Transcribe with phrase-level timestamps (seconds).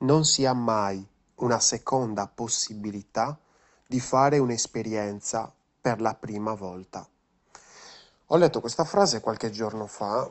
[0.00, 1.04] non si ha mai
[1.36, 3.38] una seconda possibilità
[3.86, 7.06] di fare un'esperienza per la prima volta.
[8.26, 10.28] Ho letto questa frase qualche giorno fa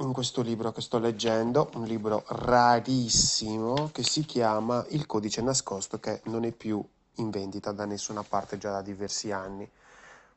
[0.00, 5.98] in questo libro che sto leggendo, un libro rarissimo che si chiama Il codice nascosto
[5.98, 9.68] che non è più in vendita da nessuna parte già da diversi anni.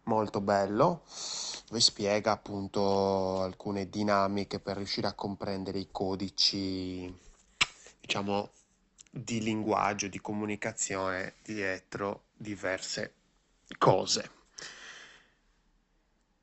[0.04, 1.02] Molto bello,
[1.68, 7.14] dove spiega appunto alcune dinamiche per riuscire a comprendere i codici,
[8.00, 8.50] diciamo,
[9.14, 13.14] di linguaggio, di comunicazione dietro diverse
[13.78, 14.32] cose.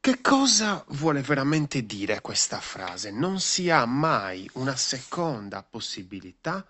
[0.01, 3.11] Che cosa vuole veramente dire questa frase?
[3.11, 6.65] Non si ha mai una seconda possibilità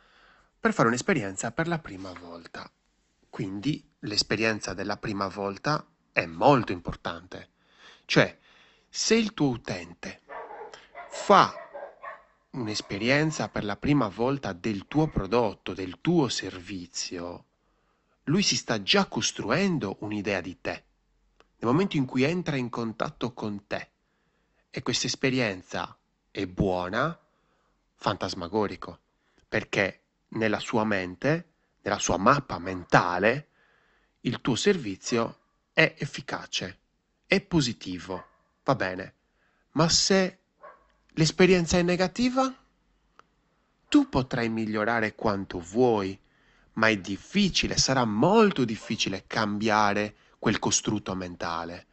[0.59, 2.71] per fare un'esperienza per la prima volta.
[3.29, 7.51] Quindi l'esperienza della prima volta è molto importante.
[8.07, 8.39] Cioè,
[8.89, 10.23] se il tuo utente
[11.11, 11.68] fa
[12.61, 17.45] un'esperienza per la prima volta del tuo prodotto, del tuo servizio,
[18.25, 20.85] lui si sta già costruendo un'idea di te.
[21.59, 23.89] Nel momento in cui entra in contatto con te
[24.71, 25.97] e questa esperienza
[26.31, 27.19] è buona,
[27.95, 29.01] fantasmagorico,
[29.49, 33.49] perché nella sua mente, nella sua mappa mentale,
[34.21, 35.39] il tuo servizio
[35.73, 36.79] è efficace,
[37.27, 38.25] è positivo,
[38.63, 39.15] va bene.
[39.73, 40.39] Ma se
[41.19, 42.55] l'esperienza è negativa,
[43.89, 46.17] tu potrai migliorare quanto vuoi,
[46.75, 51.87] ma è difficile, sarà molto difficile cambiare quel costrutto mentale.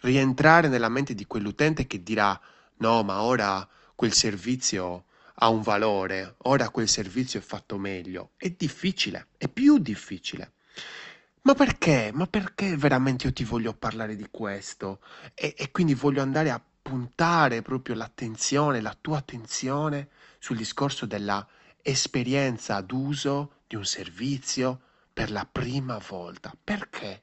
[0.00, 2.38] Rientrare nella mente di quell'utente che dirà
[2.78, 8.30] no, ma ora quel servizio ha un valore, ora quel servizio è fatto meglio.
[8.36, 10.54] È difficile, è più difficile.
[11.42, 12.10] Ma perché?
[12.12, 14.98] Ma perché veramente io ti voglio parlare di questo?
[15.34, 21.46] E, e quindi voglio andare a puntare proprio l'attenzione, la tua attenzione sul discorso della
[21.82, 24.80] esperienza d'uso di un servizio
[25.12, 26.52] per la prima volta.
[26.62, 27.22] Perché?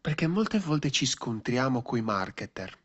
[0.00, 2.76] Perché molte volte ci scontriamo coi marketer.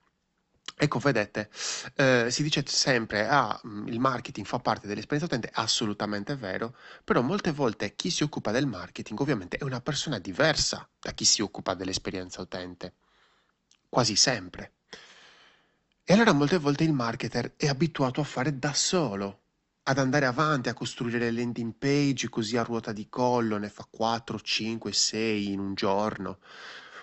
[0.75, 1.50] Ecco, vedete,
[1.95, 7.22] eh, si dice sempre, ah, mm, il marketing fa parte dell'esperienza utente, assolutamente vero, però
[7.22, 11.41] molte volte chi si occupa del marketing ovviamente è una persona diversa da chi si
[11.41, 12.94] occupa dell'esperienza utente,
[13.88, 14.72] quasi sempre.
[16.05, 19.43] E allora molte volte il marketer è abituato a fare da solo,
[19.83, 23.87] ad andare avanti, a costruire le landing page così a ruota di collo, ne fa
[23.89, 26.39] 4, 5, 6 in un giorno,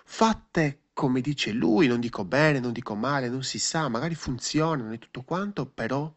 [0.04, 4.92] fatte come dice lui, non dico bene, non dico male, non si sa, magari funzionano
[4.92, 6.14] e tutto quanto, però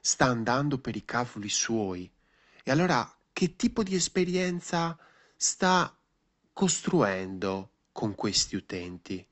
[0.00, 2.10] sta andando per i cavoli suoi.
[2.64, 4.98] E allora che tipo di esperienza
[5.36, 5.96] sta
[6.52, 9.24] costruendo con questi utenti?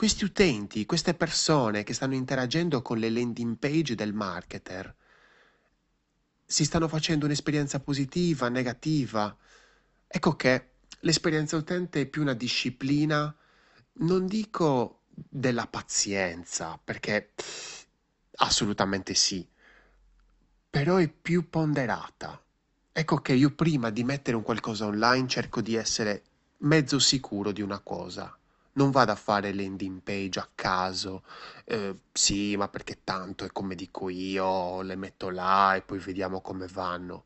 [0.00, 4.96] Questi utenti, queste persone che stanno interagendo con le landing page del marketer,
[6.42, 9.36] si stanno facendo un'esperienza positiva, negativa.
[10.06, 10.68] Ecco che
[11.00, 13.36] l'esperienza utente è più una disciplina,
[13.98, 17.32] non dico della pazienza, perché
[18.36, 19.46] assolutamente sì,
[20.70, 22.42] però è più ponderata.
[22.90, 26.22] Ecco che io prima di mettere un qualcosa online cerco di essere
[26.60, 28.34] mezzo sicuro di una cosa
[28.72, 31.22] non vado a fare landing page a caso,
[31.64, 36.40] eh, sì, ma perché tanto è come dico io, le metto là e poi vediamo
[36.40, 37.24] come vanno.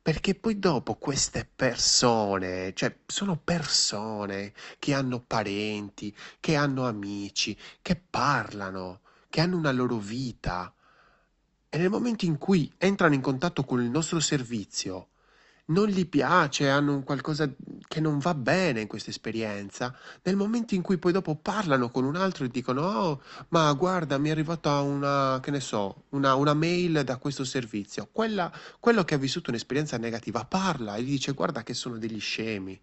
[0.00, 7.96] Perché poi dopo queste persone, cioè sono persone che hanno parenti, che hanno amici, che
[7.96, 10.72] parlano, che hanno una loro vita.
[11.68, 15.08] E nel momento in cui entrano in contatto con il nostro servizio,
[15.68, 17.50] non gli piace, hanno qualcosa
[17.86, 22.04] che non va bene in questa esperienza, nel momento in cui poi dopo parlano con
[22.04, 26.34] un altro e dicono, oh, ma guarda, mi è arrivata una, che ne so, una,
[26.34, 31.10] una mail da questo servizio, Quella, quello che ha vissuto un'esperienza negativa parla e gli
[31.10, 32.78] dice, guarda che sono degli scemi.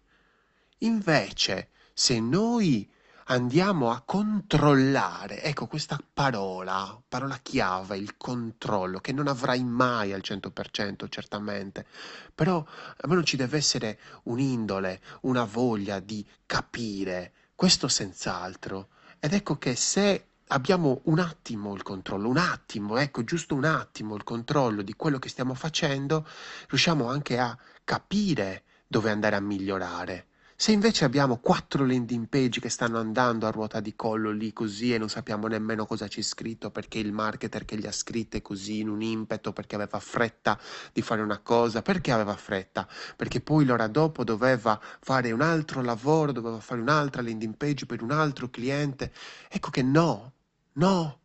[0.78, 2.88] Invece, se noi
[3.28, 10.22] andiamo a controllare, ecco questa parola, parola chiave, il controllo, che non avrai mai al
[10.22, 11.86] 100% certamente,
[12.34, 12.64] però
[12.98, 18.88] almeno ci deve essere un'indole, una voglia di capire, questo senz'altro.
[19.18, 24.14] Ed ecco che se abbiamo un attimo il controllo, un attimo, ecco, giusto un attimo
[24.14, 26.26] il controllo di quello che stiamo facendo,
[26.68, 30.25] riusciamo anche a capire dove andare a migliorare
[30.58, 34.94] se invece abbiamo quattro landing page che stanno andando a ruota di collo lì così
[34.94, 38.78] e non sappiamo nemmeno cosa c'è scritto perché il marketer che li ha scritte così
[38.78, 40.58] in un impeto perché aveva fretta
[40.94, 42.88] di fare una cosa, perché aveva fretta?
[43.16, 48.02] Perché poi l'ora dopo doveva fare un altro lavoro, doveva fare un'altra landing page per
[48.02, 49.12] un altro cliente.
[49.50, 50.32] Ecco che no,
[50.72, 51.20] no,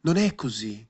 [0.00, 0.88] non è così.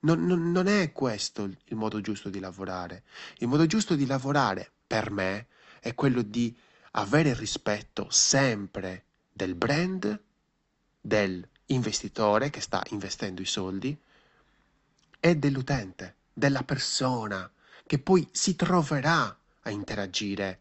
[0.00, 3.04] Non, non, non è questo il modo giusto di lavorare.
[3.38, 5.46] Il modo giusto di lavorare, per me,
[5.80, 6.54] è quello di
[6.96, 10.20] avere rispetto sempre del brand,
[11.00, 13.96] dell'investitore che sta investendo i soldi
[15.18, 17.50] e dell'utente, della persona
[17.86, 20.60] che poi si troverà a interagire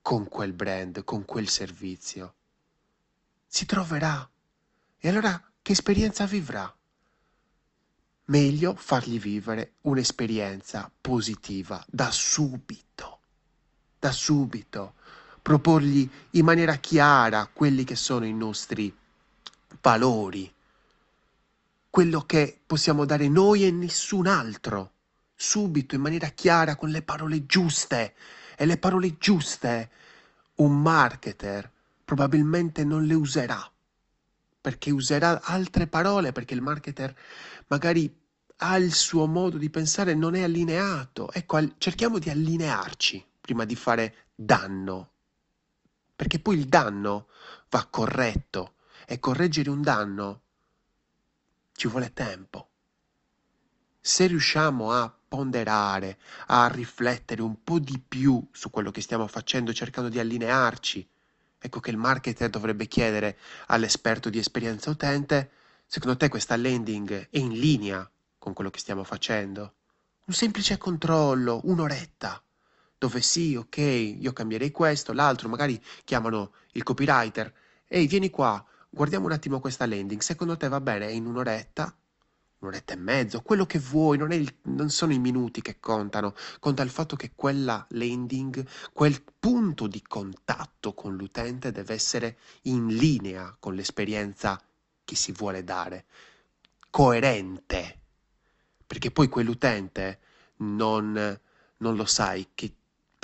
[0.00, 2.34] con quel brand, con quel servizio.
[3.46, 4.28] Si troverà.
[4.98, 6.74] E allora che esperienza vivrà?
[8.26, 13.20] Meglio fargli vivere un'esperienza positiva da subito,
[13.98, 14.94] da subito,
[15.44, 18.90] proporgli in maniera chiara quelli che sono i nostri
[19.82, 20.50] valori,
[21.90, 24.92] quello che possiamo dare noi e nessun altro,
[25.34, 28.14] subito, in maniera chiara, con le parole giuste.
[28.56, 29.90] E le parole giuste
[30.56, 31.70] un marketer
[32.04, 33.70] probabilmente non le userà
[34.62, 37.14] perché userà altre parole, perché il marketer
[37.66, 38.10] magari
[38.56, 41.30] ha il suo modo di pensare, non è allineato.
[41.32, 45.10] Ecco, cerchiamo di allinearci prima di fare danno,
[46.14, 47.28] perché poi il danno
[47.70, 48.74] va corretto
[49.06, 50.40] e correggere un danno
[51.74, 52.68] ci vuole tempo.
[54.00, 59.72] Se riusciamo a ponderare, a riflettere un po' di più su quello che stiamo facendo,
[59.72, 61.08] cercando di allinearci,
[61.64, 63.38] Ecco che il marketer dovrebbe chiedere
[63.68, 65.50] all'esperto di esperienza utente,
[65.86, 68.06] secondo te questa landing è in linea
[68.36, 69.76] con quello che stiamo facendo?
[70.26, 72.42] Un semplice controllo, un'oretta,
[72.98, 77.52] dove sì, ok, io cambierei questo, l'altro, magari chiamano il copywriter,
[77.86, 81.10] ehi, vieni qua, guardiamo un attimo questa landing, secondo te va bene?
[81.12, 81.94] in un'oretta?
[82.64, 86.82] un'oretta e mezzo, quello che vuoi, non, il, non, sono i minuti che contano, conta
[86.82, 93.54] il fatto che quella landing, quel punto di contatto con l'utente deve essere in linea
[93.58, 94.60] con l'esperienza
[95.04, 96.06] che si vuole dare,
[96.90, 98.00] coerente,
[98.86, 100.20] perché poi quell'utente
[100.56, 101.38] non,
[101.76, 102.72] non lo sai che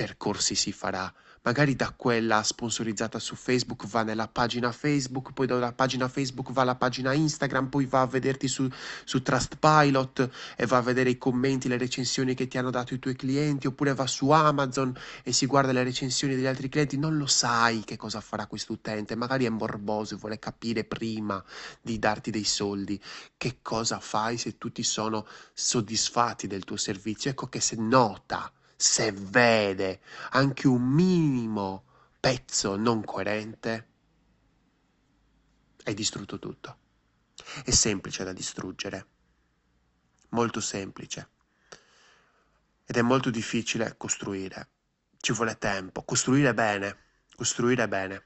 [0.01, 1.13] percorsi si farà,
[1.43, 6.63] magari da quella sponsorizzata su Facebook va nella pagina Facebook, poi dalla pagina Facebook va
[6.63, 8.67] alla pagina Instagram, poi va a vederti su,
[9.05, 12.99] su Trustpilot e va a vedere i commenti, le recensioni che ti hanno dato i
[12.99, 17.19] tuoi clienti, oppure va su Amazon e si guarda le recensioni degli altri clienti, non
[17.19, 21.45] lo sai che cosa farà questo utente, magari è morboso e vuole capire prima
[21.83, 22.99] di darti dei soldi.
[23.37, 27.31] Che cosa fai se tutti sono soddisfatti del tuo servizio.
[27.31, 28.51] Ecco che se nota
[28.81, 30.01] se vede
[30.31, 31.85] anche un minimo
[32.19, 33.89] pezzo non coerente,
[35.85, 36.79] hai distrutto tutto.
[37.63, 39.07] È semplice da distruggere,
[40.31, 41.29] molto semplice.
[42.87, 44.69] Ed è molto difficile costruire.
[45.19, 46.03] Ci vuole tempo.
[46.03, 46.97] Costruire bene,
[47.37, 48.25] costruire bene.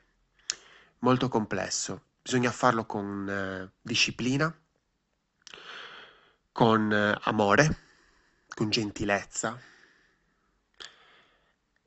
[1.01, 2.05] Molto complesso.
[2.23, 4.57] Bisogna farlo con eh, disciplina,
[6.53, 7.79] con eh, amore,
[8.55, 9.73] con gentilezza,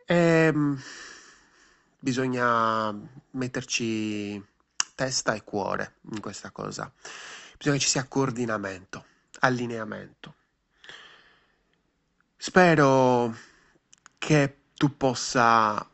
[0.07, 0.81] e, ehm,
[1.99, 2.95] bisogna
[3.31, 4.43] metterci
[4.95, 6.91] testa e cuore in questa cosa.
[7.57, 9.05] Bisogna che ci sia coordinamento,
[9.39, 10.35] allineamento.
[12.37, 13.35] Spero
[14.17, 15.85] che tu possa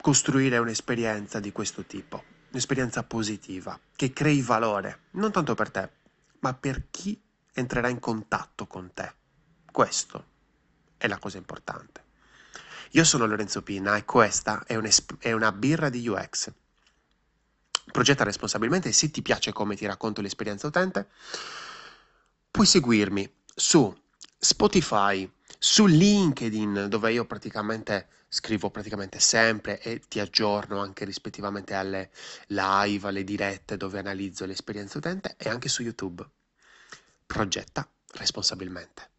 [0.00, 5.90] costruire un'esperienza di questo tipo, un'esperienza positiva, che crei valore, non tanto per te,
[6.40, 7.22] ma per chi
[7.52, 9.12] entrerà in contatto con te.
[9.70, 10.32] Questo
[10.96, 12.03] è la cosa importante.
[12.94, 14.78] Io sono Lorenzo Pina e questa è,
[15.18, 16.52] è una birra di UX.
[17.90, 21.08] Progetta responsabilmente se ti piace come ti racconto l'esperienza utente,
[22.52, 23.92] puoi seguirmi su
[24.38, 32.10] Spotify, su LinkedIn, dove io praticamente scrivo praticamente sempre e ti aggiorno anche rispettivamente alle
[32.48, 36.24] live, alle dirette dove analizzo l'esperienza utente e anche su YouTube.
[37.26, 39.13] Progetta responsabilmente.